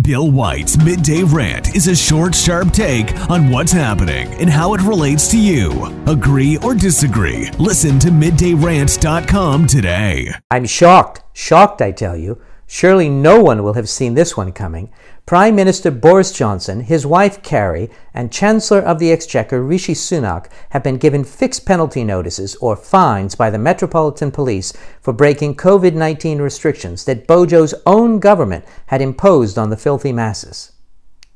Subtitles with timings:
[0.00, 4.80] Bill White's Midday Rant is a short, sharp take on what's happening and how it
[4.80, 5.70] relates to you.
[6.06, 7.50] Agree or disagree?
[7.58, 10.32] Listen to middayrant.com today.
[10.50, 12.40] I'm shocked, shocked, I tell you.
[12.74, 14.90] Surely no one will have seen this one coming.
[15.26, 20.82] Prime Minister Boris Johnson, his wife Carrie, and Chancellor of the Exchequer Rishi Sunak have
[20.82, 24.72] been given fixed penalty notices or fines by the Metropolitan Police
[25.02, 30.72] for breaking COVID 19 restrictions that Bojo's own government had imposed on the filthy masses.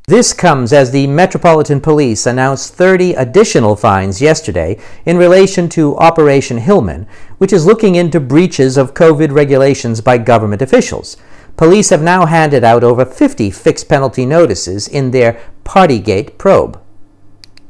[0.09, 6.59] This comes as the Metropolitan Police announced 30 additional fines yesterday in relation to Operation
[6.59, 7.09] Hillman,
[7.39, 11.17] which is looking into breaches of COVID regulations by government officials.
[11.57, 16.79] Police have now handed out over 50 fixed penalty notices in their Partygate probe.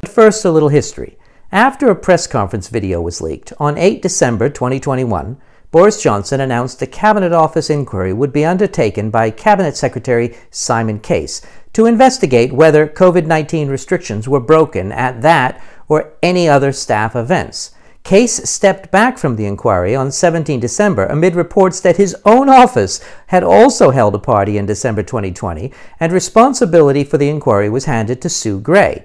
[0.01, 1.17] But first, a little history.
[1.53, 5.37] After a press conference video was leaked on 8 December 2021,
[5.71, 11.41] Boris Johnson announced a Cabinet Office inquiry would be undertaken by Cabinet Secretary Simon Case
[11.73, 17.76] to investigate whether COVID 19 restrictions were broken at that or any other staff events.
[18.07, 23.01] Case stepped back from the inquiry on 17 December amid reports that his own office
[23.27, 28.23] had also held a party in December 2020, and responsibility for the inquiry was handed
[28.23, 29.03] to Sue Gray.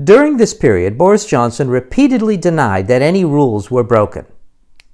[0.00, 4.24] During this period, Boris Johnson repeatedly denied that any rules were broken.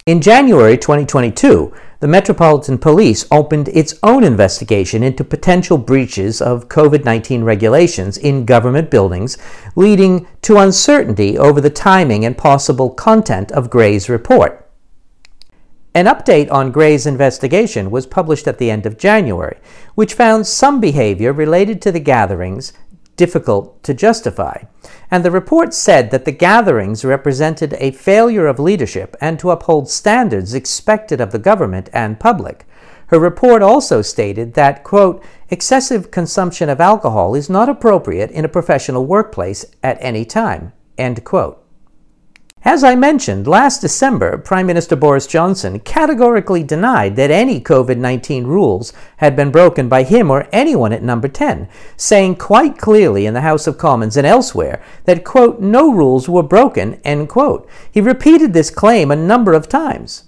[0.06, 7.04] In January 2022, the Metropolitan Police opened its own investigation into potential breaches of COVID
[7.04, 9.36] 19 regulations in government buildings,
[9.76, 14.66] leading to uncertainty over the timing and possible content of Gray's report.
[15.94, 19.58] An update on Gray's investigation was published at the end of January,
[19.96, 22.72] which found some behavior related to the gatherings
[23.20, 24.62] difficult to justify.
[25.10, 29.90] And the report said that the gatherings represented a failure of leadership and to uphold
[29.90, 32.64] standards expected of the government and public.
[33.08, 38.56] Her report also stated that, quote, excessive consumption of alcohol is not appropriate in a
[38.56, 41.59] professional workplace at any time, end quote.
[42.62, 48.46] As I mentioned, last December, Prime Minister Boris Johnson categorically denied that any COVID 19
[48.46, 53.32] rules had been broken by him or anyone at number 10, saying quite clearly in
[53.32, 57.66] the House of Commons and elsewhere that, quote, no rules were broken, end quote.
[57.90, 60.24] He repeated this claim a number of times.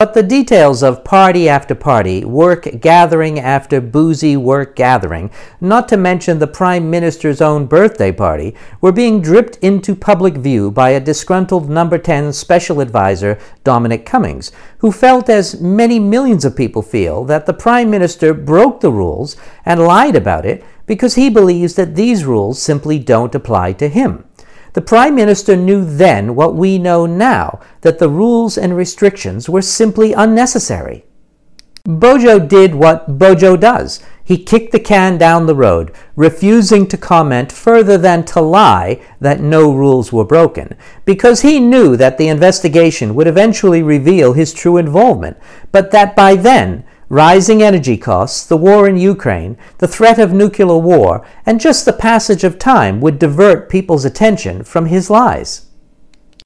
[0.00, 5.30] But the details of party after party, work gathering after boozy work gathering,
[5.60, 10.70] not to mention the Prime Minister's own birthday party, were being dripped into public view
[10.70, 16.56] by a disgruntled number 10 special advisor, Dominic Cummings, who felt, as many millions of
[16.56, 21.28] people feel, that the Prime Minister broke the rules and lied about it because he
[21.28, 24.24] believes that these rules simply don't apply to him.
[24.72, 29.62] The Prime Minister knew then what we know now that the rules and restrictions were
[29.62, 31.04] simply unnecessary.
[31.84, 34.00] Bojo did what Bojo does.
[34.22, 39.40] He kicked the can down the road, refusing to comment further than to lie that
[39.40, 44.76] no rules were broken, because he knew that the investigation would eventually reveal his true
[44.76, 45.36] involvement,
[45.72, 50.78] but that by then rising energy costs, the war in Ukraine, the threat of nuclear
[50.78, 55.66] war, and just the passage of time would divert people's attention from his lies.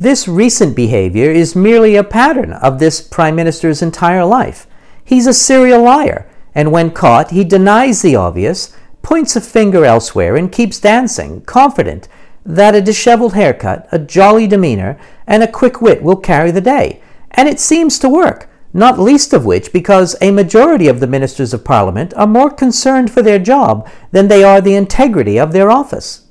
[0.00, 4.66] This recent behavior is merely a pattern of this Prime Minister's entire life.
[5.04, 10.34] He's a serial liar, and when caught, he denies the obvious, points a finger elsewhere,
[10.34, 12.08] and keeps dancing, confident
[12.42, 17.02] that a disheveled haircut, a jolly demeanor, and a quick wit will carry the day.
[17.32, 21.54] And it seems to work not least of which because a majority of the ministers
[21.54, 25.70] of parliament are more concerned for their job than they are the integrity of their
[25.70, 26.23] office.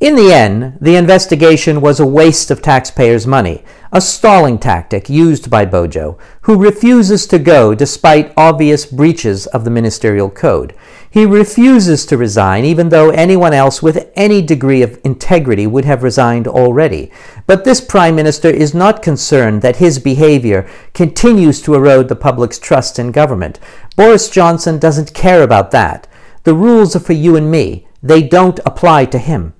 [0.00, 5.48] In the end, the investigation was a waste of taxpayers' money, a stalling tactic used
[5.48, 10.74] by Bojo, who refuses to go despite obvious breaches of the ministerial code.
[11.08, 16.02] He refuses to resign, even though anyone else with any degree of integrity would have
[16.02, 17.12] resigned already.
[17.46, 22.58] But this Prime Minister is not concerned that his behavior continues to erode the public's
[22.58, 23.60] trust in government.
[23.94, 26.08] Boris Johnson doesn't care about that.
[26.42, 29.53] The rules are for you and me, they don't apply to him.